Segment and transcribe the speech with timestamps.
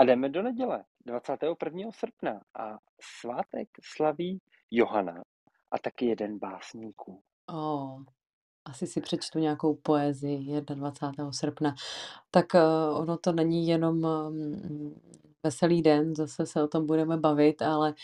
[0.00, 1.90] A jdeme do neděle, 21.
[1.92, 2.40] srpna.
[2.58, 2.78] A
[3.20, 4.38] svátek slaví
[4.70, 5.22] Johana
[5.70, 7.22] a taky jeden básníků.
[7.46, 8.02] Oh,
[8.64, 11.32] asi si přečtu nějakou poezii 21.
[11.32, 11.74] srpna.
[12.30, 15.00] Tak uh, ono to není jenom um,
[15.42, 17.94] veselý den, zase se o tom budeme bavit, ale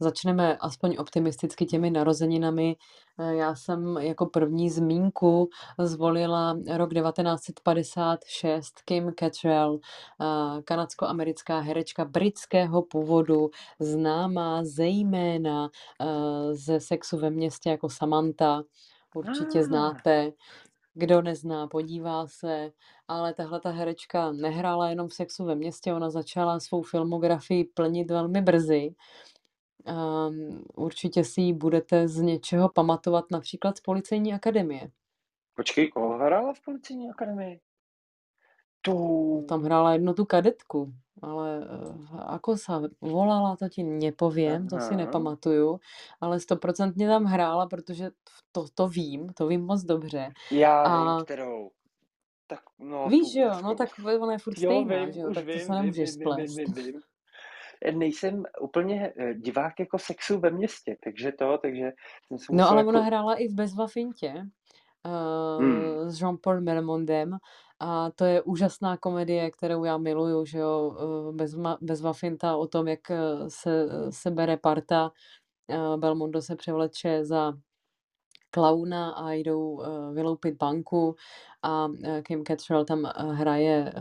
[0.00, 2.76] začneme aspoň optimisticky těmi narozeninami.
[3.18, 5.48] Eh, já jsem jako první zmínku
[5.78, 9.78] zvolila rok 1956 Kim Cattrall,
[10.20, 18.62] eh, kanadsko-americká herečka britského původu, známá zejména eh, ze sexu ve městě jako Samantha.
[19.14, 19.62] Určitě Ah.
[19.62, 20.32] znáte.
[20.98, 22.72] Kdo nezná, podívá se,
[23.08, 28.10] ale tahle ta herečka nehrála jenom v Sexu ve městě, ona začala svou filmografii plnit
[28.10, 28.94] velmi brzy.
[29.88, 34.90] Um, určitě si ji budete z něčeho pamatovat, například z Policejní akademie.
[35.54, 37.60] Počkej, koho hrála v Policejní akademii?
[38.80, 39.44] Tu...
[39.48, 44.96] Tam hrála jednu tu kadetku, ale uh, ako sa volala, to ti nepoviem, to si
[44.96, 45.80] nepamatuju,
[46.20, 48.10] ale stoprocentně tam hrála, protože
[48.52, 50.32] to, to vím, to vím moc dobře.
[50.50, 51.70] Já A- vím, kterou.
[52.48, 53.88] Tak, no, Víš, tu jo, no tak
[54.20, 56.18] ona je furt jo, stejná, vím, že jo, tak to vím, se vím, nemůžeš vím,
[56.36, 56.56] vím, splést.
[56.56, 57.00] vím, vím.
[57.98, 61.92] Nejsem úplně eh, divák jako sexu ve městě, takže to, takže
[62.26, 62.88] jsem se No ale jako...
[62.88, 64.34] ona hrála i v Bezva Fintě
[65.06, 66.10] uh, Hmm.
[66.10, 67.38] s Jean-Paul Belmondem
[67.80, 70.96] a to je úžasná komedie, kterou já miluju, že jo,
[71.28, 75.12] uh, Bezva, Bezva Finta o tom, jak eh, se, se bere parta,
[75.96, 77.52] Belmondo se převleče za
[78.50, 79.82] klauna a jdou
[80.12, 81.14] vyloupit banku
[81.62, 81.88] a
[82.22, 83.92] Kim Cattrall tam hraje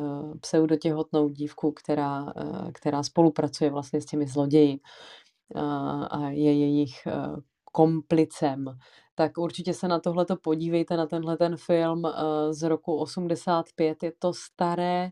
[0.42, 2.34] pseudotěhotnou dívku, která,
[2.74, 4.80] která spolupracuje vlastně s těmi zloději
[6.10, 7.08] a je jejich
[7.72, 8.78] komplicem.
[9.16, 12.12] Tak určitě se na tohleto podívejte, na tenhle ten film uh,
[12.52, 14.04] z roku 85.
[14.04, 15.10] Je to staré,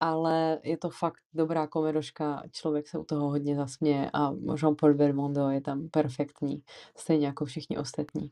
[0.00, 5.50] ale je to fakt dobrá komedoška, člověk se u toho hodně zasměje a Jean-Paul Belmondo
[5.50, 6.62] je tam perfektní,
[6.96, 8.30] stejně jako všichni ostatní.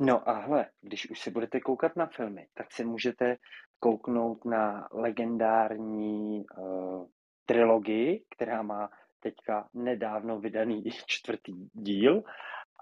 [0.00, 3.36] No a hle, když už se budete koukat na filmy, tak se můžete
[3.80, 7.06] kouknout na legendární uh,
[7.46, 8.90] trilogii, která má
[9.20, 12.22] teďka nedávno vydaný čtvrtý díl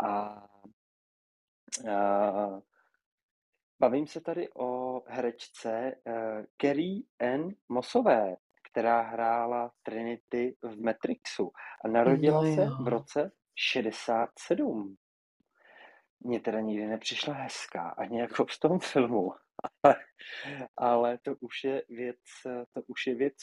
[0.04, 0.42] a
[1.80, 2.60] uh,
[3.80, 8.36] bavím se tady o herečce uh, Carrie Ann Mossové,
[8.72, 11.52] která hrála Trinity v Matrixu
[11.84, 14.96] a narodila No se v roce 67.
[16.20, 19.32] Mně teda nikdy nepřišla hezká, ani jako v tom filmu,
[19.82, 19.96] ale,
[20.76, 22.18] ale to už je věc,
[22.72, 23.34] to už je věc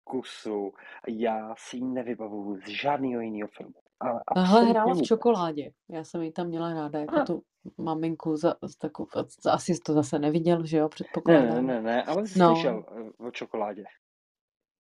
[0.00, 0.72] vkusu.
[1.08, 3.80] Já si ji nevybavuju z žádného jiného filmu.
[4.00, 5.70] Ale Tahle hrála v čokoládě.
[5.90, 7.24] Já jsem ji tam měla ráda jako Aha.
[7.24, 7.42] tu
[7.78, 9.08] maminku za, za takovou,
[9.50, 11.48] asi jsi to zase neviděl, že jo, Ne, předpokládám.
[11.48, 12.54] ne, ne, ne, ale No.
[12.54, 12.84] slyšel
[13.20, 13.84] eh, o čokoládě.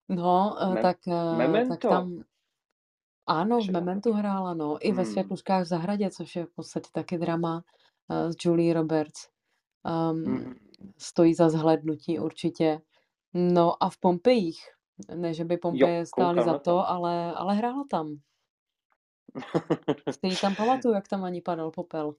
[0.09, 2.23] No, eh, Mem- tak, eh, tak tam,
[3.27, 5.11] ano, v Mementu hrála, no, i ve Hmm.
[5.11, 7.63] Světluškách v zahradě, což je v podstatě taky drama
[8.11, 9.27] eh, s Julie Roberts.
[10.11, 10.55] Um, Mhm.
[10.97, 12.81] stojí za zhlédnutí určitě.
[13.33, 14.59] No a v Pompejích,
[15.15, 18.15] ne, že by Pompeje stály za to, ale, ale hrála tam.
[20.23, 22.15] Ji tam pamatuju, jak tam ani padal popel.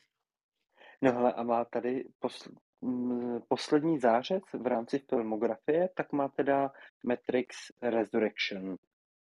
[1.02, 6.70] No hele, a má tady posl- m, poslední zářez v rámci filmografie, tak má teda
[7.04, 8.76] Matrix Resurrection,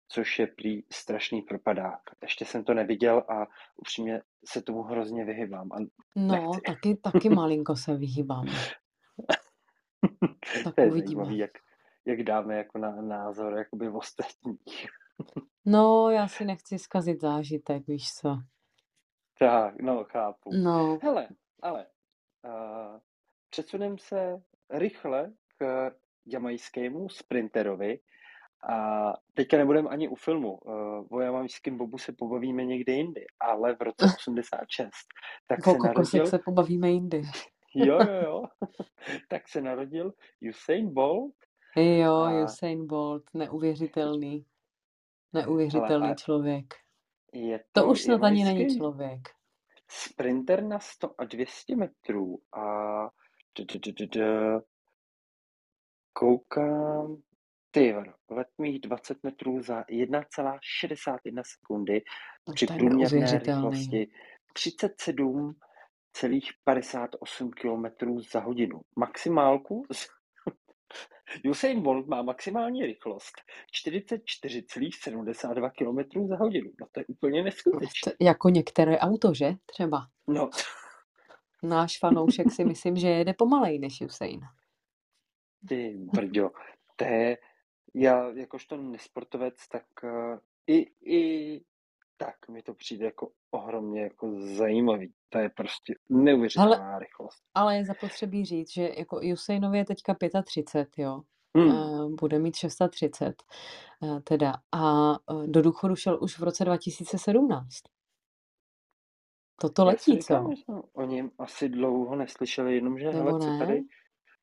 [0.08, 2.02] což je prý strašný propadák.
[2.22, 5.72] Ještě jsem to neviděl a upřímně se tomu hrozně vyhybám.
[5.72, 5.78] A
[6.16, 6.62] No, nechci.
[6.66, 8.46] taky, taky malinko se vyhýbám.
[10.64, 11.06] Tak to je uvidíme.
[11.06, 11.52] zajímavý, jak,
[12.06, 14.88] jak dáme jako na názor jakoby v ostatních.
[15.66, 18.38] No, já si nechci zkazit zážitek, víš co.
[19.40, 20.50] tak, no, chápu.
[20.54, 21.28] No, Hele,
[21.62, 21.86] ale
[22.46, 23.00] uh,
[23.50, 25.92] přesunem se rychle k
[26.26, 28.00] jamajskému sprinterovi
[28.70, 30.58] a teďka nebudeme ani u filmu.
[30.58, 34.92] Uh, o jamajském bobu se pobavíme někde jindy, ale v roce 86
[35.48, 37.22] tak se narodil, se pobavíme jindy.
[37.76, 38.44] jo, jo, jo,
[39.30, 40.14] tak se narodil
[40.50, 41.36] Usain Bolt.
[41.76, 44.46] Jo, A- Usain Bolt, neuvěřitelný.
[45.36, 46.66] Neuvěřitelný Hele, a- člověk.
[47.34, 49.20] Je To už snad ani není člověk.
[49.90, 52.64] sprinter na 100 a 200 metrů a
[56.14, 57.18] koukám,
[57.72, 62.02] ty vado, letmých 20 metrů za 1,61 sekundy
[62.54, 64.08] při To je průměrné rychlosti
[64.54, 67.86] 37,58 km
[68.32, 68.82] za hodinu.
[68.96, 70.08] Maximálku z...
[71.50, 73.34] Usain Bolt má maximální rychlost
[73.88, 76.72] 44,72 km za hodinu.
[76.82, 78.12] No to je úplně neskutečné.
[78.12, 79.54] To, jako některé auto, že?
[79.66, 80.08] Třeba.
[80.28, 80.50] No,
[81.64, 84.42] Náš fanoušek si myslím, že jede pomalej než Usain.
[85.68, 86.52] ty brďo,
[86.96, 87.38] to je,
[87.94, 91.62] Já jakožto nesportovec, tak uh, i, i
[92.18, 95.14] tak mi to přijde jako ohromně jako zajímavý.
[95.30, 97.44] To je prostě neuvěřitelná Hele, rychlost.
[97.54, 101.22] ale je zapotřebí říct, že jako Usainovi je teďka 35, jo.
[101.58, 102.16] Hmm.
[102.16, 103.44] Bude mít 630
[104.02, 107.68] uh, teda a uh, do důchodu šel už v roce 2017.
[109.62, 110.82] Toto Já letí, říkám, co?
[110.94, 113.60] o něm asi dlouho neslyšeli, jenomže hele, Nebo co ne?
[113.60, 113.82] tady,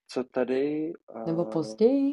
[0.08, 0.92] co tady,
[1.26, 2.12] Nebo uh, později?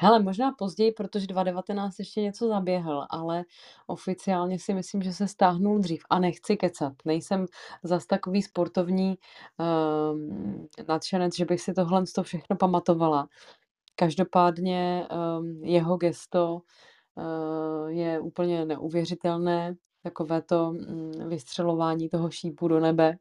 [0.00, 3.44] Hele, možná později, protože 2019 ještě něco zaběhl, ale
[3.86, 6.02] oficiálně si myslím, že se stáhnul dřív.
[6.10, 7.46] A nechci kecat, nejsem
[7.82, 9.18] zas takový sportovní
[9.58, 13.28] um, nadšenec, že bych si tohle to všechno pamatovala.
[13.94, 15.08] Každopádně
[15.38, 16.62] um, jeho gesto
[17.14, 23.16] uh, je úplně neuvěřitelné, takové to um, vystřelování toho šípu do nebe,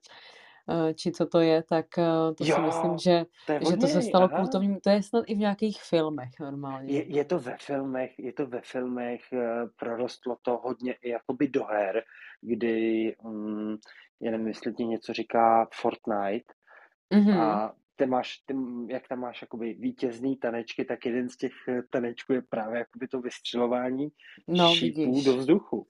[0.96, 3.88] či co to je, tak uh, to si myslím, jo, že, to je že to
[3.88, 4.38] se stalo aha.
[4.40, 6.94] kultovním, to je snad i v nějakých filmech normálně.
[6.94, 11.48] Je, je to ve filmech, je to ve filmech, eh, prorostlo to hodně i jakoby
[11.48, 12.04] do her,
[12.42, 13.78] kdy, um,
[14.22, 16.54] já nevím, jestli ti něco říká Fortnite,
[17.14, 17.40] Mhm.
[17.42, 18.56] a ty máš, ty,
[18.88, 23.08] jak tam máš jakoby vítězný tanečky, tak jeden z těch eh, tanečků je právě jakoby
[23.08, 24.08] to vystřelování
[24.48, 25.24] No, šípů vidíš.
[25.26, 25.88] do vzduchu.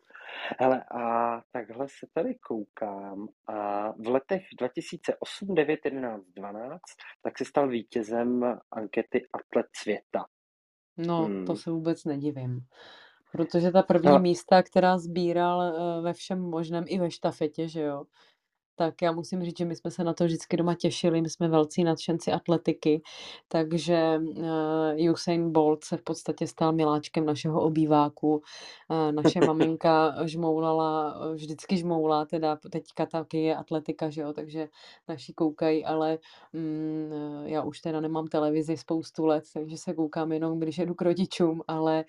[0.60, 6.82] Hele, a takhle se tady koukám a v letech 2008, 9, 11, 12,
[7.22, 10.26] tak se stal vítězem ankety Atlet světa.
[10.98, 11.56] No, to Hmm.
[11.56, 12.60] se vůbec nedivím.
[13.32, 17.82] Protože ta první No, místa, která sbíral eh, ve všem možném, i ve štafetě, že
[17.82, 18.06] jo,
[18.78, 21.48] tak já musím říct, že my jsme se na to vždycky doma těšili, my jsme
[21.48, 23.02] velcí nadšenci atletiky,
[23.48, 24.20] takže
[25.00, 28.42] uh, Usain Bolt se v podstatě stal miláčkem našeho obýváku.
[28.90, 34.68] Uh, naše maminka žmoulala, eh, vždycky žmoulá, teda teďka taky je atletika, že jo, takže
[35.08, 36.18] naši koukají, ale
[36.54, 40.94] mm, eh, já už teda nemám televizi spoustu let, takže se koukám jenom, když jedu
[40.94, 42.06] k rodičům, ale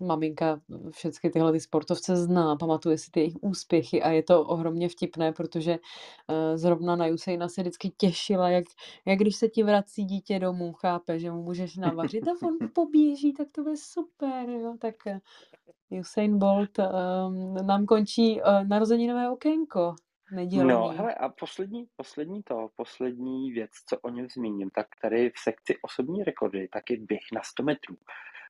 [0.00, 0.60] uh, maminka
[0.90, 5.07] všechny tyhle ty sportovce zná, pamatuje si ty jejich úspěchy a je to ohromně vtipné,
[5.16, 8.64] protože uh, zrovna na Usaina se vždycky těšila, jak,
[9.04, 13.32] jak když se ti vrací dítě domů, chápe, že mu můžeš navařit a on poběží,
[13.32, 19.94] tak to bude super, jo, tak uh, Usain Bolt um, nám končí uh, narozeninové okénko
[20.32, 20.70] nedělní.
[20.70, 25.38] No, hele, a poslední, poslední to, poslední věc, co o něm zmíním, tak tady v
[25.38, 27.96] sekci osobní rekordy, tak je běh na 100 metrů.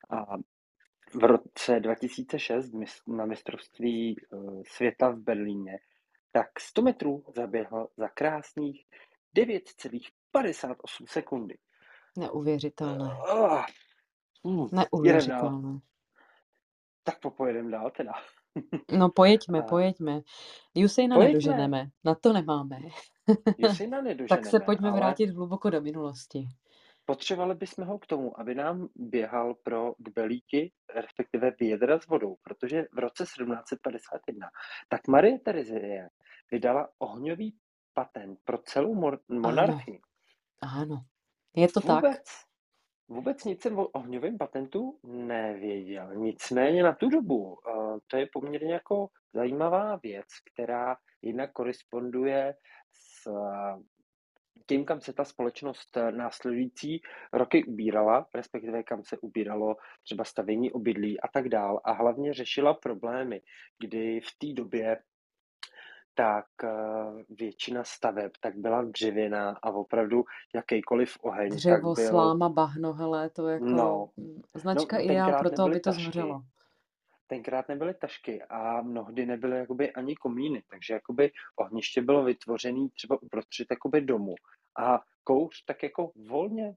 [0.09, 0.37] A
[1.13, 2.71] v roce 2006
[3.07, 4.15] na mistrovství
[4.67, 5.79] světa v Berlíně,
[6.31, 8.85] tak 100 metrů zaběhl za krásných
[9.37, 11.57] 9,58 sekundy.
[12.17, 13.05] Neuvěřitelné.
[13.05, 13.63] Uh,
[14.43, 15.79] uh, Neuvěřitelné.
[17.03, 18.11] Tak popojedem dál teda.
[18.97, 20.21] No pojeďme, pojeďme.
[20.85, 21.33] Usaina pojeďme.
[21.33, 22.79] nedoženeme, na to nemáme.
[23.69, 24.99] Usaina nedoženeme, tak se pojďme ale...
[24.99, 26.47] vrátit hluboko do minulosti.
[27.09, 32.85] Potřebovali bychom ho k tomu, aby nám běhal pro kbelíky, respektive vědra s vodou, protože
[32.93, 34.49] v roce 1751
[34.89, 36.09] tak Marie Terezie
[36.51, 37.57] vydala ohňový
[37.93, 38.93] patent pro celou
[39.29, 39.99] monarchii.
[40.61, 41.01] Ano, ano.
[41.55, 42.23] je to vůbec, tak.
[43.07, 46.15] Vůbec nic jsem o ohňovém patentu nevěděl.
[46.15, 52.55] Nicméně na tu dobu uh, to je poměrně jako zajímavá věc, která jinak koresponduje
[52.93, 53.27] s
[54.69, 57.01] tím, kam se ta společnost následující
[57.33, 61.81] roky ubírala, respektive kam se ubíralo třeba stavění obydlí a tak dál.
[61.83, 63.41] A hlavně řešila problémy,
[63.79, 64.97] kdy v té době
[66.15, 66.45] tak
[67.29, 70.23] většina staveb tak byla dřevěná a opravdu
[70.55, 72.09] jakýkoliv oheň Dřevo, tak byl...
[72.09, 74.09] sláma, bahno, hele, to jako no,
[74.55, 76.03] značka no, ideál pro to, aby to tašky.
[76.03, 76.41] zhořelo.
[77.27, 83.21] Tenkrát nebyly tašky a mnohdy nebyly jakoby ani komíny, takže jakoby ohniště bylo vytvořené třeba
[83.21, 84.35] uprostřed jakoby domu
[84.77, 86.75] a kouř tak jako volně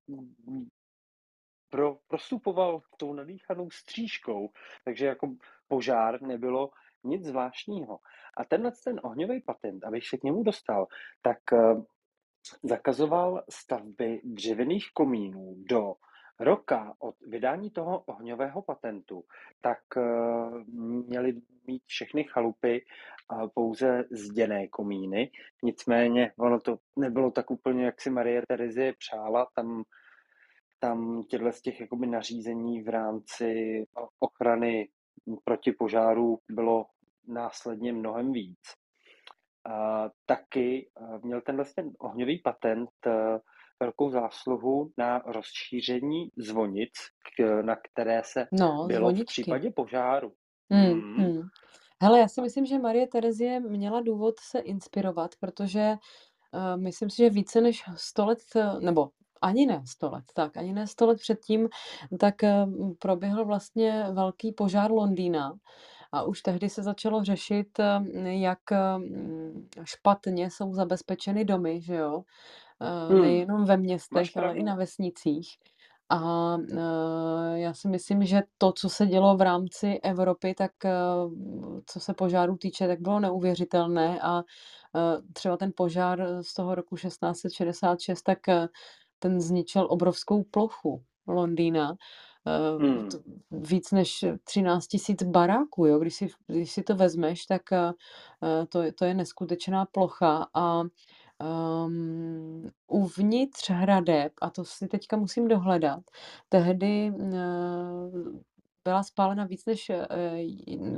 [1.70, 4.50] pro, prostupoval tou nadýchanou střížkou,
[4.84, 5.34] takže jako
[5.68, 6.70] požár nebylo
[7.04, 7.99] nic zvláštního.
[8.37, 10.87] A tenhle ten ohňový patent, abych se k němu dostal,
[11.22, 11.84] tak uh,
[12.62, 15.94] zakazoval stavby dřevěných komínů do
[16.42, 19.25] roka od vydání toho ohňového patentu,
[19.61, 20.62] tak uh,
[21.06, 22.84] měly mít všechny chalupy
[23.32, 25.30] uh, pouze zděné komíny.
[25.62, 29.46] Nicméně ono to nebylo tak úplně, jak si Marie Terezie přála.
[29.54, 29.82] Tam,
[30.78, 33.84] tam těchto z těch jakoby nařízení v rámci
[34.20, 34.88] ochrany
[35.44, 36.87] proti požáru bylo
[37.28, 38.61] následně mnohem víc.
[39.68, 42.90] Uh, taky uh, měl tenhle ten ohňový patent
[43.82, 46.92] velkou zásluhu na rozšíření zvonic,
[47.36, 49.22] k, na které se no, bylo zvoničky.
[49.22, 50.32] v případě požáru.
[50.70, 51.40] Hmm, hmm.
[52.02, 55.94] Hele, já si myslím, že Marie Terezie měla důvod se inspirovat, protože
[56.52, 58.38] uh, myslím si, že více než 100 let,
[58.80, 59.08] nebo
[59.42, 61.68] Ani ne 100 let, tak ani ne 100 let předtím,
[62.20, 62.66] tak, eh,
[62.98, 65.52] proběhl vlastně velký požár Londýna
[66.12, 68.58] a už tehdy se začalo řešit, eh, jak,
[69.84, 72.22] špatně jsou zabezpečeny domy, že jo,
[73.08, 75.48] Hmm, nejenom ve městech, ale i na vesnicích.
[76.08, 76.56] A,
[77.54, 80.72] já si myslím, že to, co se dělo v rámci Evropy, tak,
[81.86, 84.42] co se požárů týče, tak bylo neuvěřitelné a,
[85.32, 88.38] třeba ten požár z toho roku 1666, tak,
[89.18, 91.96] ten zničil obrovskou plochu Londýna,
[92.78, 93.08] Hmm.
[93.50, 94.86] víc než 13
[95.22, 95.98] 000 baráků, jo.
[95.98, 97.62] Když si když si to vezmeš, tak,
[98.68, 100.82] to je to je neskutečná plocha a,
[101.42, 106.00] um, uvnitř hradeb, a to si teďka musím dohledat,
[106.49, 107.12] tehdy,
[108.84, 109.90] byla spálena víc než,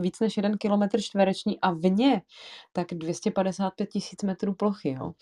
[0.01, 2.23] víc než 1 kilometr čtvereční a vně
[2.73, 5.13] tak 255 000 metrů plochy, jo.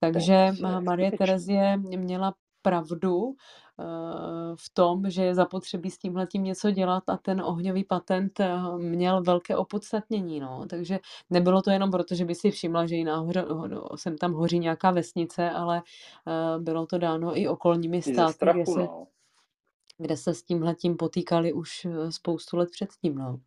[0.00, 1.12] Takže Ma Marie.
[1.12, 3.34] Terezie měla pravdu,
[4.54, 8.40] v tom, že je zapotřebí s tímhletím něco dělat a ten ohňový patent,
[8.78, 10.66] měl velké opodstatnění, no.
[10.70, 10.98] Takže
[11.30, 13.44] nebylo to jenom proto, že by si všimla, že nahoře
[13.96, 15.82] sem tam hoří nějaká vesnice, ale,
[16.58, 19.06] bylo to dáno i okolními státy, kde strachu, se no.
[19.98, 23.40] kde se s tímhletím potýkali už spoustu let předtím, no.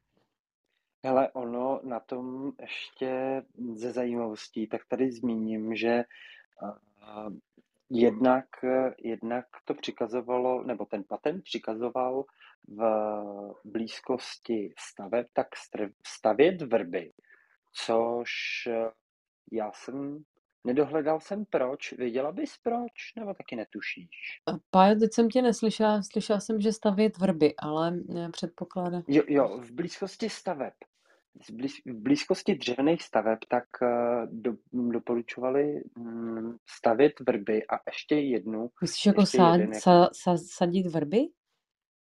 [1.05, 3.41] Hele, ono na tom ještě
[3.73, 6.03] ze zajímavostí, tak tady zmíním, že,
[7.89, 8.45] jednak
[8.97, 12.25] jednak to přikazovalo nebo ten patent přikazoval
[12.67, 12.81] v
[13.65, 15.47] blízkosti staveb tak
[16.07, 17.11] stavět vrby,
[17.73, 18.31] což
[19.51, 20.23] já jsem
[20.63, 21.93] nedohledal jsem proč.
[21.93, 24.41] Věděla bys proč, nebo taky netušíš?
[24.71, 27.99] Pájo, teď jsem tě neslyšela, slyšela jsem, že stavět vrby, ale,
[28.31, 30.73] předpokládá Jo, jo, v blízkosti staveb.
[31.85, 33.63] V blízkosti dřevěných staveb, tak,
[34.25, 40.09] do doporučovali, hm, stavět vrby a ještě jednu Myslíš jako ještě sád jeden jako sa
[40.13, 41.27] sa sadit vrby?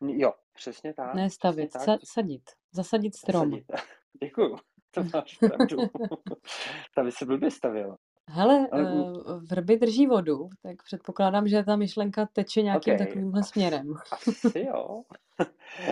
[0.07, 1.83] Jo, přesně tak, Ne přesně stavět, tak.
[1.83, 3.50] sa sadit, zasadit strom.
[3.50, 3.67] Zasadit.
[4.25, 4.57] Děkuju,
[4.91, 5.77] to máš pravdu.
[6.95, 7.97] To by se blbě stavělo.
[8.33, 13.43] Hele, Ale u vrby drží vodu, tak předpokládám, že ta myšlenka teče nějakým Okej, takovýmhle
[13.43, 13.95] směrem.
[14.12, 15.03] asi jo.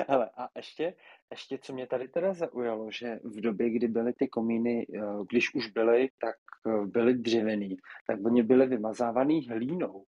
[0.08, 0.94] Hele, a ještě
[1.30, 4.86] ještě co mě tady teda zaujalo, že v době, kdy byly ty komíny,
[5.30, 6.36] když už byly, tak
[6.84, 10.04] byly dřevěný, tak oni byly vymazávaný hlínou,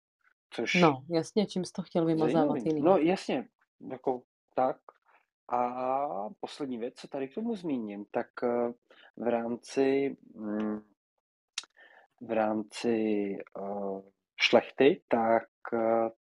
[0.50, 2.85] což No, jasně, čím jsi to chtěl vymazávat jiným?
[2.85, 3.49] No jasně,
[3.91, 4.23] jako
[4.55, 4.77] tak.
[5.53, 6.09] A
[6.41, 8.27] poslední věc, co tady k tomu zmíním, tak
[9.17, 10.81] v rámci, hm,
[12.21, 13.37] v rámci,
[14.41, 15.49] šlechty, tak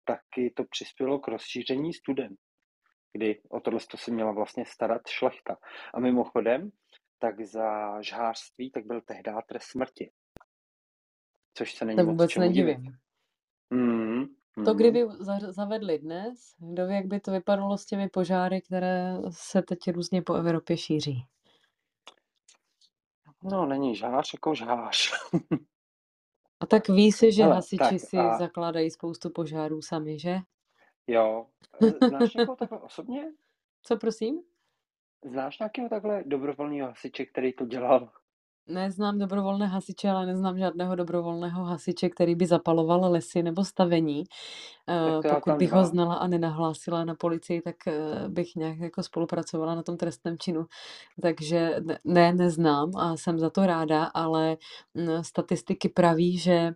[0.05, 2.35] taky to přispělo k rozšíření studen,
[3.14, 5.56] kdy o tohleto se měla vlastně starat šlechta.
[5.94, 6.71] A mimochodem,
[7.18, 10.11] tak za žhářství tak byl tehdá trest smrti.
[11.54, 12.49] Což se není moc vůbec divit.
[12.49, 12.97] nedivím.
[13.71, 14.76] Mhm, To mhm.
[14.76, 19.78] kdyby za zavedli dnes, kdoví, jak by to vypadalo s těmi požáry, které se teď
[19.92, 21.26] různě po Evropě šíří.
[23.42, 25.12] No, není žhář jako žhář.
[26.61, 30.38] A tak ví se, že Hele, hasiči tak si a zakládají spoustu požárů sami, že?
[31.07, 31.47] Jo.
[32.09, 33.33] Znáš někoho takhle osobně?
[33.83, 34.43] Co prosím?
[35.25, 38.13] Znáš nějakého takhle dobrovolného hasiče, který to dělal?
[38.68, 44.25] Neznám dobrovolné hasiče, ale neznám žádného dobrovolného hasiče, který by zapaloval lesy nebo stavení.
[45.25, 45.85] Já Pokud bych ho 2.
[45.85, 47.76] znala a nenahlásila na policii, tak,
[48.28, 50.66] bych nějak jako spolupracovala na tom trestném činu.
[51.23, 54.56] Takže ne, neznám a jsem za to ráda, ale,
[55.23, 56.75] statistiky praví, že,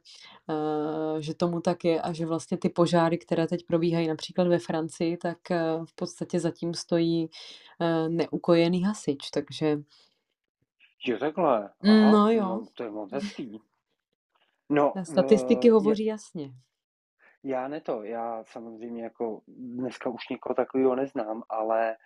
[1.18, 5.16] že tomu tak je a že vlastně ty požáry, které teď probíhají například ve Francii,
[5.16, 5.38] tak,
[5.84, 7.30] v podstatě za tím stojí,
[8.08, 9.78] neukojený hasič, takže
[11.06, 11.70] Jo, takhle.
[11.82, 12.42] Aha, no jo.
[12.42, 13.60] no to je moc hezký.
[14.70, 16.50] No, Statistiky je hovoří jasně.
[17.44, 21.96] Já ne to, já samozřejmě jako dneska už nikoho takového neznám, ale,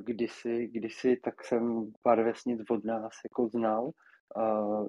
[0.00, 3.90] kdysi kdysi tak jsem pár vesnic od nás jako znal,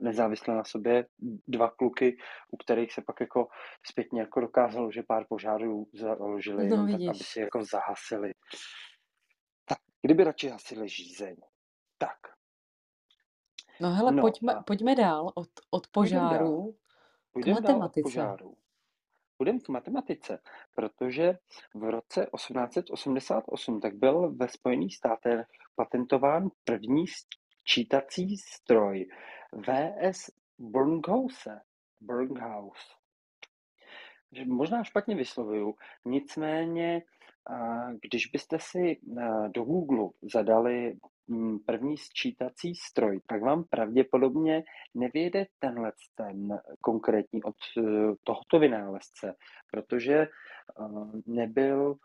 [0.01, 1.05] nezávisle na sobě,
[1.47, 2.17] 2 kluky,
[2.51, 3.47] u kterých se pak jako
[3.85, 8.31] zpětně jako dokázalo, že pár požárů založili No tak, aby si jako zahasili.
[9.65, 11.35] Tak kdyby radši hasili žízeň.
[11.97, 12.32] Tak.
[13.81, 16.67] No hele, No pojďme pojďme dál od od Půjdem dál.
[16.67, 16.73] k
[17.33, 18.03] Půjdem dál od matematice.
[18.03, 18.57] požárů.
[19.37, 20.39] Půjdem k matematice,
[20.75, 21.37] protože
[21.75, 29.05] v roce 1888 tak byl ve Spojených státech patentován první sčítací stroj
[29.67, 30.31] V.S.
[30.59, 31.61] Barnhouse.
[32.01, 32.93] Barnhouse.
[34.47, 35.75] Možná špatně vyslovuju,
[36.05, 37.01] nicméně,
[38.01, 38.99] když byste si
[39.47, 40.97] do Googlu zadali
[41.65, 44.63] první sčítací stroj, tak vám pravděpodobně
[44.95, 47.81] nevyjede tenhle ten konkrétní od eh,
[48.23, 49.35] tohoto vynálezce,
[49.71, 50.27] protože eh,
[51.27, 51.95] nebyl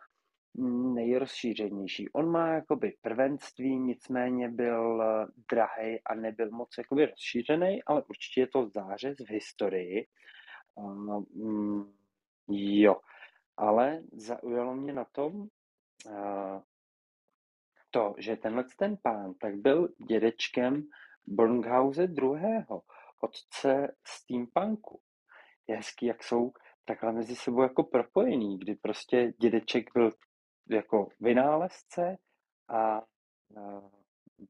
[0.95, 2.09] nejrozšířenější.
[2.13, 5.03] On má jakoby prvenství, nicméně byl
[5.53, 10.07] drahý a nebyl moc jakoby rozšířený, ale určitě je to zářez v historii.
[11.35, 11.93] Mm,
[12.49, 12.97] jo,
[13.57, 15.49] ale zaujalo mě na tom
[17.91, 20.83] to, že tenhle ten pán tak byl dědečkem
[21.27, 22.65] Bornghause II.,
[23.21, 25.01] otce steampunku.
[25.67, 26.53] Je hezký, jak jsou
[26.85, 30.11] takhle mezi sebou jako propojený, kdy prostě dědeček byl
[30.71, 32.19] jako vynálezce
[32.69, 33.03] a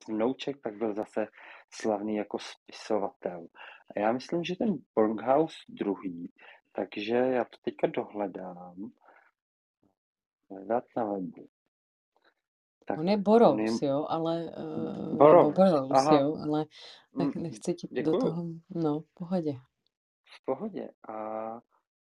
[0.08, 1.26] vnouček tak byl zase
[1.70, 3.46] slavný jako spisovatel.
[3.96, 6.32] A já myslím, že ten Borghaus druhý,
[6.72, 8.90] takže já to teďka dohledám.
[10.50, 11.48] Hledat na webu.
[12.88, 13.88] Tak, on je Borous, je...
[13.88, 14.44] jo, ale...
[14.44, 15.90] Uh, Borous, Borous
[16.20, 16.64] jo, ale
[17.16, 18.12] nech, mm, nechci ti Děkuju.
[18.12, 18.44] do toho...
[18.70, 19.52] No, v pohodě.
[20.24, 20.90] V pohodě.
[21.08, 21.14] A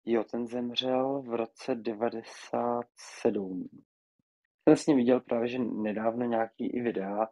[0.05, 3.69] jo, ten zemřel v roce 97
[4.63, 7.27] jsem s ním viděl právě, že nedávno nějaký i videa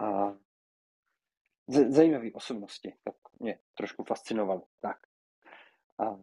[0.00, 0.32] a
[1.68, 4.62] z- zajímavé osobnosti, tak mě trošku fascinovalo.
[4.80, 4.96] Tak.
[5.98, 6.18] A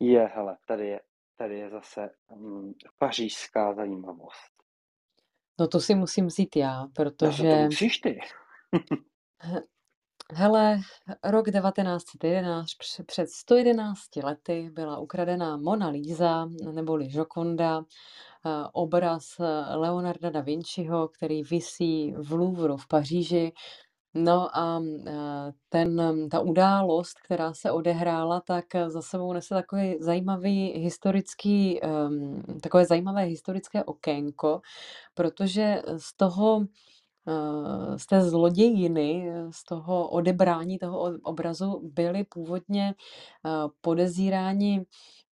[0.00, 1.00] je, hele, tady je,
[1.36, 4.59] tady je zase um, pařížská zajímavost.
[5.60, 7.48] No to si musím vzít já, protože...
[7.48, 8.20] No to musíš ty.
[10.32, 10.80] Hele,
[11.24, 12.66] rok 1911,
[13.06, 17.84] před 111 lety byla ukradená Mona Lisa, neboli Jokonda,
[18.46, 19.38] Eh, obraz
[19.74, 23.52] Leonarda da Vinciho, který visí v Louvru v Paříži.
[24.14, 30.66] No a eh, ten, ta událost, která se odehrála, tak za sebou nese takový zajímavý
[30.76, 34.60] historický, ehm, takové zajímavé historické okénko,
[35.14, 36.66] protože z toho
[37.96, 42.94] z té zlodějiny, z toho odebrání toho obrazu byli původně
[43.80, 44.86] podezíráni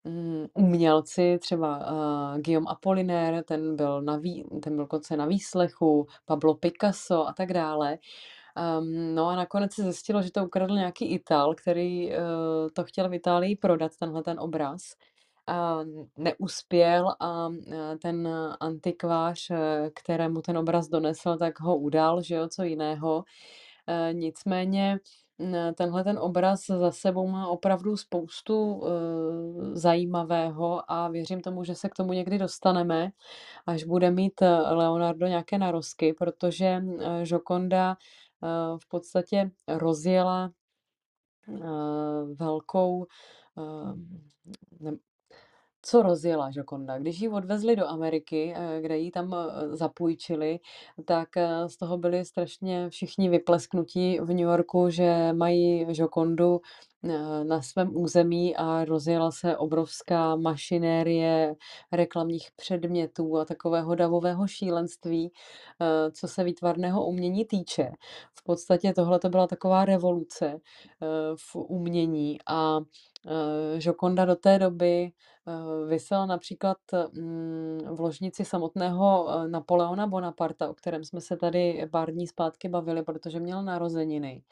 [0.04, 1.78] Mm, umělci, třeba
[2.34, 7.32] uh, Guillaume Apollinaire, ten byl, na vý, ten byl konce na výslechu, Pablo Picasso a
[7.32, 7.98] tak dále.
[8.58, 12.14] Um, no a nakonec se zjistilo, že to ukradl nějaký Ital, který uh,
[12.72, 14.80] to chtěl v Itálii prodat, tenhle ten obraz.
[15.46, 15.78] A
[16.16, 17.48] neuspěl a
[18.02, 18.28] ten
[18.60, 19.50] antikvář,
[19.94, 23.24] kterému ten obraz donesl, tak ho udal, že jo, co jiného.
[24.12, 24.98] Nicméně
[25.74, 28.88] tenhle ten obraz za sebou má opravdu spoustu uh,
[29.72, 33.10] zajímavého a věřím tomu, že se k tomu někdy dostaneme,
[33.66, 37.96] až bude mít eh, Leonardo nějaké narosky, protože uh, Joconda uh,
[38.78, 40.52] v podstatě rozjela
[42.34, 43.06] velkou,
[43.56, 44.67] ne,
[45.88, 46.98] co rozjela Jokonda.
[46.98, 50.60] Když ji odvezli do Ameriky, eh, kde ji tam eh, zapůjčili,
[51.04, 56.60] tak eh, z toho byli strašně všichni vyplesknutí v New Yorku, že mají Jokondu
[57.42, 61.54] na svém území a rozjela se obrovská mašinérie
[61.92, 65.32] reklamních předmětů a takového davového šílenství,
[66.12, 67.90] co se výtvarného umění týče.
[68.34, 70.60] V podstatě tohle to byla taková revoluce
[71.36, 72.80] v umění a
[73.78, 75.10] Jokonda do té doby
[75.86, 76.76] vysela například
[77.12, 83.02] mm, v ložnici samotného Napoleona Bonaparta, o kterém jsme se tady pár dní zpátky bavili,
[83.02, 84.42] protože měl narozeniny.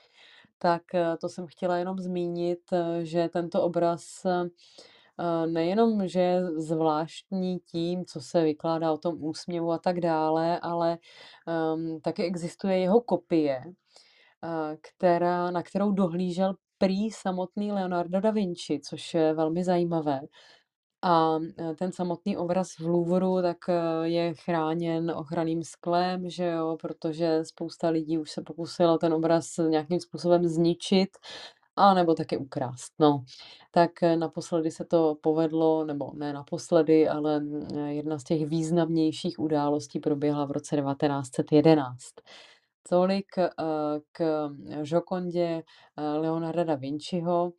[0.59, 6.47] Tak eh, to jsem chtěla jenom zmínit, eh, že tento obraz eh, nejenom, že je
[6.61, 10.99] zvláštní tím, co se vykládá o tom úsměvu a tak dále, ale
[11.75, 13.63] um, taky existuje jeho kopie,
[14.81, 20.21] která, na kterou dohlížel prý samotný Leonardo da Vinci, což je velmi zajímavé.
[21.03, 23.73] A e, ten samotný obraz v Louvru tak e,
[24.09, 30.01] je chráněn ochranným sklem, že jo, protože spousta lidí už se pokusilo ten obraz nějakým
[30.01, 31.09] způsobem zničit,
[31.79, 32.93] a nebo taky ukrást.
[32.99, 33.25] No,
[33.71, 37.43] tak e, naposledy se to povedlo, nebo ne naposledy, ale
[37.89, 41.99] jedna z těch významnějších událostí proběhla v roce 1911.
[42.89, 43.27] Tolik
[44.13, 44.49] k
[44.85, 45.63] Jokondě
[45.97, 47.53] Leonarda da Vinciho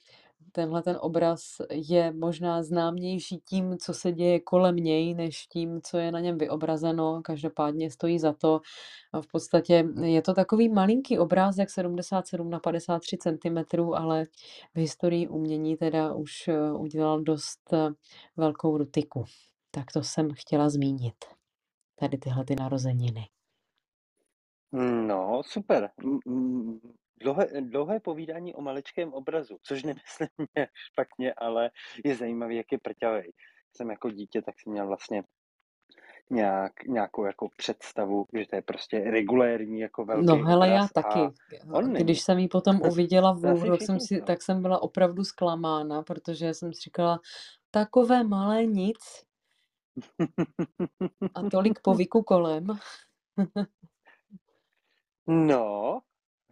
[0.51, 5.97] tenhle ten obraz je možná známější tím, co se děje kolem něj, než tím, co
[5.97, 7.21] je na něm vyobrazeno.
[7.23, 8.61] Každopádně stojí za to.
[9.21, 14.25] V podstatě je to takový malinký obrázek 77 na 53 cm, ale
[14.75, 17.89] v historii umění teda už eh, udělal dost eh,
[18.37, 19.25] velkou rutiku.
[19.71, 21.15] Tak to jsem chtěla zmínit.
[21.95, 23.36] Tady tyhle ty narozeniny.
[24.71, 25.89] No, super
[27.19, 31.71] dlouhé, dlouhé povídání o maličkém obrazu, což nemyslím mě špatně, ale
[32.05, 33.31] je zajímavý, jak je prťavý.
[33.75, 35.23] Jsem jako dítě, tak jsem měl vlastně
[36.29, 41.19] nějak, nějakou jako představu, že to je prostě regulérní jako velký No hele, já taky.
[41.73, 42.15] on Když není.
[42.15, 46.53] jsem ji potom uviděla v Louvru, tak jsem si, tak jsem byla opravdu zklamána, protože
[46.53, 47.19] jsem si říkala,
[47.71, 48.97] takové malé nic
[51.35, 52.67] a tolik povyku kolem.
[55.27, 55.99] No,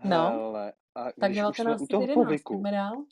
[0.03, 3.05] No, hele, a tak když už jsme u toho 1911, povyku, pojďme dál.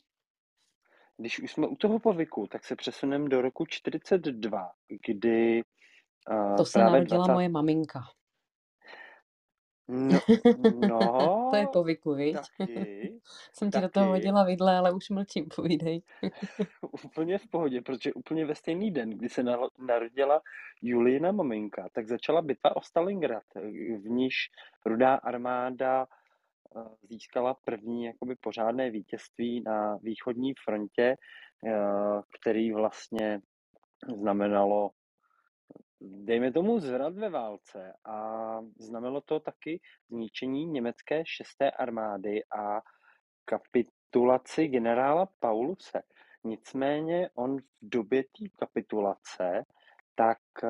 [1.16, 4.70] když už jsme u toho povyku, tak se přesuneme do roku 42,
[5.06, 5.62] kdy
[6.30, 7.32] uh, To se právě narodila 20...
[7.32, 8.00] moje maminka.
[9.88, 10.20] No,
[11.50, 12.36] To je no, povyku, viď?
[12.58, 13.12] taky,
[13.52, 16.02] Jsem ti do toho taky, hodila vidle, ale už mlčím, povídej.
[17.04, 20.40] úplně v pohodě, protože úplně ve stejný den, kdy se nalo- narodila
[20.82, 23.42] Julina maminka, tak začala bitva o Stalingrad,
[23.98, 24.34] v níž
[24.86, 26.06] rudá armáda
[26.76, 31.16] eh, získala první jakoby pořádné vítězství na východní frontě,
[31.66, 33.40] eh, který vlastně
[34.20, 34.90] znamenalo,
[36.04, 42.82] dejme tomu, zvrat ve válce a znamenalo to taky zničení německé šesté armády a
[43.44, 46.02] kapitulaci generála Pauluse.
[46.44, 49.64] Nicméně on v době té kapitulace
[50.14, 50.68] tak eh,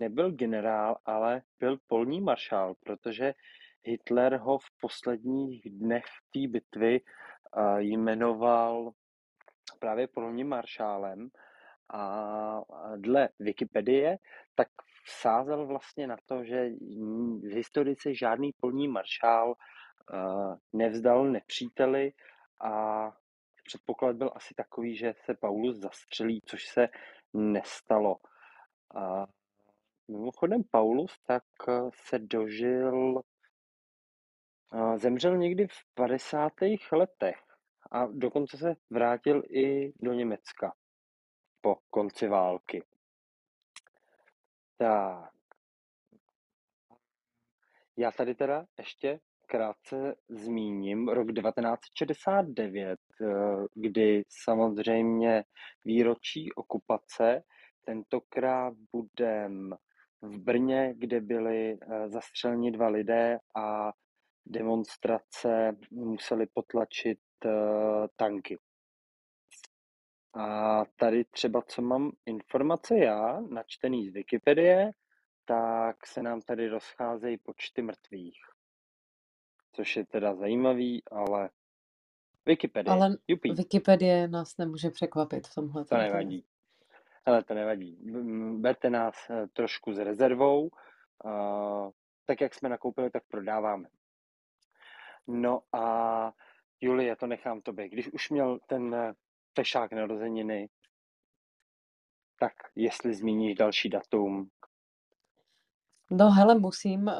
[0.00, 3.34] nebyl generál, ale byl polní maršál, protože
[3.82, 8.92] Hitler ho v posledních dnech té bitvy eh, jmenoval
[9.78, 11.30] právě polním maršálem
[11.90, 12.60] a
[12.96, 14.18] dle Wikipedie
[14.54, 14.68] tak
[15.04, 16.70] vsázel vlastně na to, že
[17.42, 20.16] v historici žádný polní maršál eh,
[20.72, 22.12] nevzdal nepříteli
[22.60, 22.72] a
[23.64, 26.88] předpoklad byl asi takový, že se Paulus zastřelí, což se
[27.34, 28.16] nestalo.
[28.94, 29.26] A
[30.08, 33.22] mimochodem Paulus tak eh, se dožil,
[34.74, 36.52] eh, zemřel někdy v 50.
[36.92, 37.36] letech
[37.90, 40.72] a dokonce se vrátil i do Německa
[41.60, 42.82] po konci války.
[44.76, 45.30] Tak,
[47.96, 53.26] já tady teda ještě krátce zmíním rok 1969, eh,
[53.74, 55.44] kdy samozřejmě
[55.84, 57.42] výročí okupace,
[57.84, 59.74] tentokrát budem
[60.22, 63.92] v Brně, kde byli eh, zastřeleni dva lidé a
[64.46, 67.50] demonstrace museli potlačit eh,
[68.16, 68.58] tanky.
[70.34, 74.92] A tady třeba, co mám informace já, načtený z Wikipedie,
[75.44, 78.40] tak se nám tady rozcházejí počty mrtvých.
[79.72, 81.50] Což je teda zajímavý, ale
[82.46, 85.84] Wikipedie, Ale jupí, Wikipedie nás nemůže překvapit v tomhle.
[85.84, 86.44] to nevadí.
[87.26, 87.98] Hele, to nevadí.
[88.58, 90.70] Berte nás eh, trošku s rezervou.
[92.26, 93.88] Tak, jak jsme nakoupili, tak prodáváme.
[95.26, 96.32] No a
[96.80, 97.88] Julie, to nechám tobě.
[97.88, 99.14] Když už měl ten eh,
[99.58, 100.68] fešák narozeniny,
[102.40, 104.50] tak jestli zmíníš další datum,
[106.10, 107.14] No hele, musím, eh,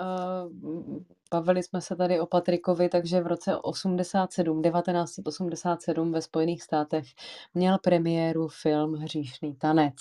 [1.31, 7.07] bavili jsme se tady o Patrikovi, takže v roce 87, 1987 ve Spojených státech
[7.55, 9.95] měl premiéru film Hříšný tanec.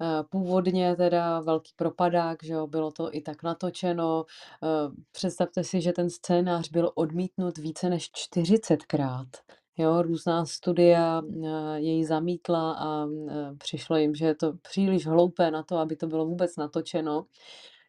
[0.00, 4.24] Eh, Původně teda velký propadák, že jo, bylo to i tak natočeno.
[4.62, 4.66] Eh,
[5.12, 9.28] Představte si, že ten scénář byl odmítnut více než 40krát.
[9.78, 15.50] Jo, různá studia eh, jej zamítla a eh, přišlo jim, že je to příliš hloupé
[15.50, 17.26] na to, aby to bylo vůbec natočeno.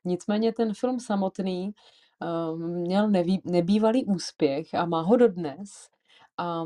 [0.05, 1.73] Nicméně ten film samotný
[2.21, 3.09] uh, měl
[3.45, 5.69] nebývalý úspěch a má ho dodnes.
[6.37, 6.65] A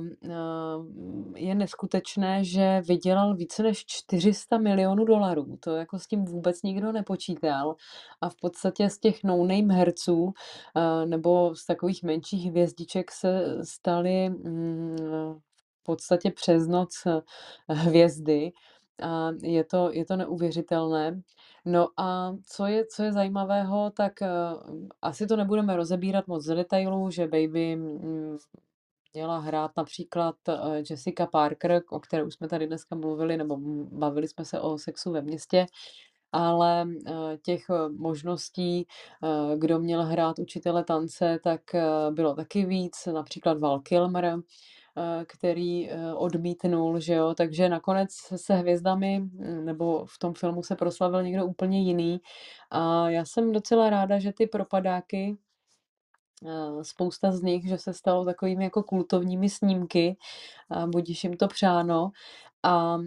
[1.36, 5.58] je neskutečné, že vydělal více než 400 milionů dolarů.
[5.60, 7.76] To jako s tím vůbec nikdo nepočítal.
[8.22, 10.34] A v podstatě z těch no-name herců
[11.06, 14.96] nebo z takových menších hvězdiček se staly um,
[15.80, 17.08] v podstatě přes noc
[17.70, 18.52] hvězdy.
[19.04, 21.22] A je to, je to neuvěřitelné.
[21.66, 24.28] No a co je, co je zajímavého, tak uh,
[25.02, 28.38] asi to nebudeme rozebírat moc z detailů, že Baby mm,
[29.14, 33.58] měla hrát například uh, Jessica Parker, o které už jsme tady dneska mluvili, nebo
[33.92, 35.66] bavili jsme se o sexu ve městě,
[36.32, 37.66] ale uh, těch
[37.98, 38.88] možností,
[39.24, 41.62] uh, kdo měl hrát učitele tance, tak
[42.12, 44.38] bylo taky víc, například Val Kilmer,
[45.28, 49.30] který odmítnul, že jo, takže nakonec se hvězdami,
[49.64, 52.22] nebo v tom filmu se proslavil někdo úplně jiný.
[52.70, 55.38] A já jsem docela ráda, že ty propadáky,
[56.82, 60.18] spousta z nich, že se stalo takovými jako kultovními snímky,
[60.86, 62.12] budíš jim to přáno
[62.64, 62.98] a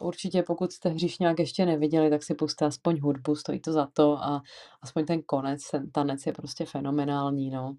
[0.00, 4.18] určitě pokud jste Hříšňák ještě neviděli, tak si puste aspoň hudbu, stojí to za to
[4.24, 4.42] a
[4.82, 7.76] aspoň ten konec, ten tanec je prostě fenomenální, no.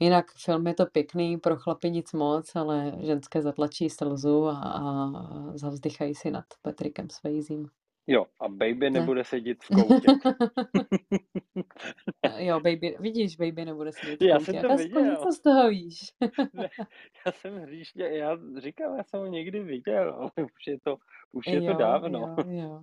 [0.00, 5.12] Jinak film je to pěkný, pro chlapy nic moc, ale ženské zatlačí slzu a, a
[5.54, 7.66] zavzdychají si nad Patrickem Swayzem.
[8.06, 8.90] Jo, a baby Ne.
[8.90, 10.18] nebude sedět v koutě.
[12.46, 15.02] Jo, baby, vidíš, baby nebude sedět v Já jsem to Aspoň viděl.
[15.04, 15.98] něco z toho víš.
[16.54, 16.68] Ne,
[17.26, 20.96] já jsem hříšně, já říkal, já jsem ho někdy viděl, ale už je to,
[21.32, 22.18] už je to jo, dávno.
[22.18, 22.82] jo, jo.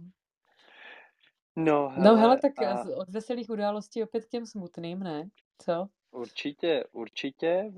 [1.55, 5.29] No, No hele, hele, tak a od veselých událostí opět k těm smutným, ne?
[5.61, 5.87] Co?
[6.11, 7.71] určitě, určitě,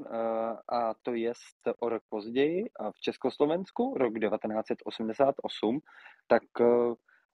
[0.69, 1.33] a to je
[1.79, 5.79] o rok později, a v Československu, rok 1988,
[6.27, 6.65] tak eh,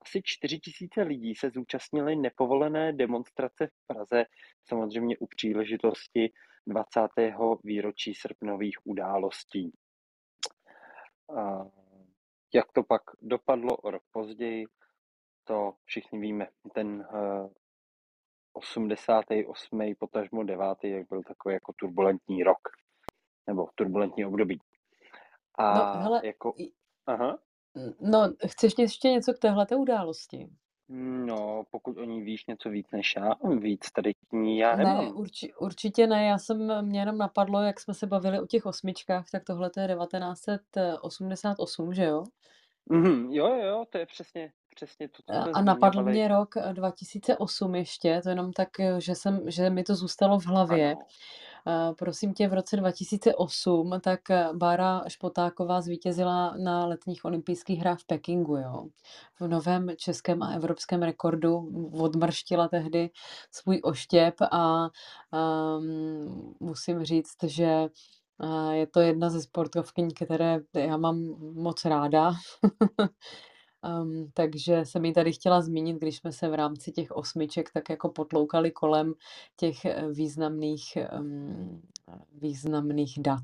[0.01, 4.25] asi 4 tisíce lidí se zúčastnili nepovolené demonstrace v Praze,
[4.65, 6.31] samozřejmě u příležitosti
[6.67, 6.99] 20.
[7.63, 9.71] výročí srpnových událostí.
[11.37, 11.65] A
[12.53, 14.65] jak to pak dopadlo o rok později,
[15.43, 16.47] to všichni víme.
[16.73, 17.51] Ten uh,
[18.53, 19.95] 88.
[19.99, 20.83] potažmo 9.
[20.83, 22.59] jak byl takový jako turbulentní rok.
[23.47, 24.59] Nebo turbulentní období.
[25.55, 26.53] A No hele, jako...
[27.05, 27.39] Aha.
[28.01, 30.49] No chceš ještě něco k téhleté události?
[30.89, 34.83] No, pokud o ní víš něco víc než já, víc tady k ní já Ne,
[34.83, 35.17] nemám.
[35.17, 39.25] urči, určitě ne, já jsem, mě jenom napadlo, jak jsme se bavili o těch osmičkách,
[39.31, 42.23] tak tohle to je 1988, že jo?
[42.89, 46.13] Mhm, jo, jo, to je přesně, přesně to, co A napadl zmiňovali.
[46.13, 50.45] mě rok eh, 2008 ještě, to jenom tak, že, jsem, že mi to zůstalo v
[50.45, 50.91] hlavě.
[50.91, 51.01] Ano.
[51.67, 57.99] Uh, prosím tě, v roce 2008 tak eh, Bára Špotáková zvítězila na letních olympijských hrách
[57.99, 58.87] v Pekingu, jo.
[59.39, 63.09] V novém českém a evropském rekordu odmrštila tehdy
[63.51, 64.89] svůj oštěp a
[65.77, 67.87] um, musím říct, že
[68.43, 71.17] uh, je to jedna ze sportovkyň, které já mám
[71.53, 72.33] moc ráda.
[73.83, 77.89] Um, takže jsem ji tady chtěla zmínit, když jsme se v rámci těch osmiček tak
[77.89, 79.13] jako potloukali kolem
[79.55, 81.81] těch eh, významných, um,
[82.31, 83.39] významných dat.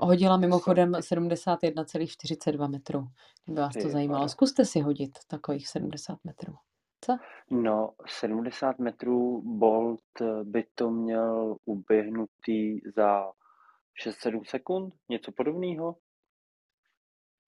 [0.00, 3.06] Hodila mimochodem 71,42 metrů.
[3.44, 4.28] Kdyby vás to zajímalo.
[4.28, 6.54] Zkuste si hodit takových 70 metrů.
[7.00, 7.16] Co?
[7.50, 10.00] No, 70 metrů Bolt
[10.42, 13.32] by to měl uběhnutý za
[14.06, 15.96] 6-7 sekund, něco podobného,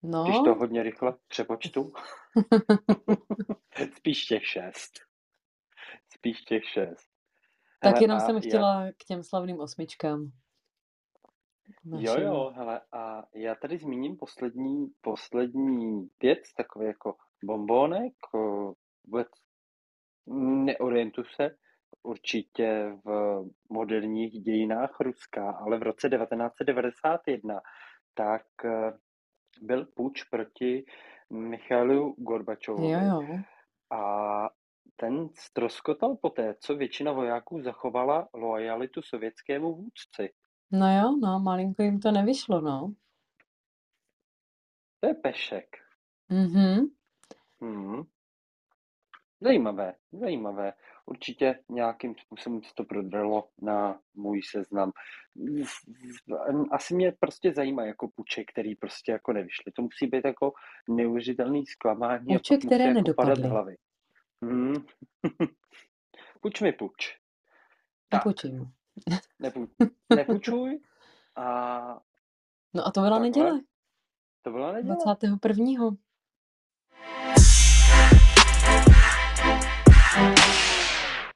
[0.01, 1.91] když to No, hodně rychle přepočtu.
[3.97, 4.91] Spíš těch 6.
[6.09, 6.95] Spíš těch 6.
[7.81, 10.31] tak Hele, jenom a jsem chtěla k těm slavným osmičkám.
[11.85, 12.23] jo, Našim.
[12.23, 18.73] jo, hele, a já tady zmíním poslední, poslední věc, takový jako bombónek, o,
[19.05, 19.27] vůbec
[20.65, 21.49] neorientuju se
[22.03, 27.61] určitě v moderních dějinách Ruska, ale v roce 1991
[28.13, 28.91] tak eh,
[29.61, 30.85] byl puč proti
[31.29, 33.21] Michailu Jo, Gorbačovovi jo.
[33.91, 34.49] a
[34.95, 40.33] ten stroskotal poté, co většina vojáků zachovala lojalitu sovětskému vůdci.
[40.71, 42.93] No jo, no, malinko jim to nevyšlo, no.
[44.99, 45.77] To je pešek.
[46.29, 46.85] Mhm.
[47.61, 48.03] Hmm.
[49.41, 50.73] Zajímavé, zajímavé
[51.07, 54.91] určitě nějakým způsobem se to prodrelo na můj seznam.
[56.71, 59.71] Asi mě prostě zajímá jako puče, který prostě jako nevyšly.
[59.71, 60.53] To musí být jako
[60.89, 62.25] neuvěřitelný zklamání.
[62.35, 63.49] Puče, které jako nedopadly.
[63.49, 63.75] Hlavy.
[64.43, 64.75] Hmm.
[66.41, 67.17] puč mi puč.
[68.13, 68.51] Nepučuj.
[69.39, 69.67] Nepu,
[70.15, 70.79] nepučuj.
[71.35, 71.99] A...
[72.73, 73.27] No a to byla Takhle.
[73.27, 73.61] neděle.
[74.41, 74.95] To byla neděle.
[75.05, 75.97] 21.
[80.17, 80.56] Thank you.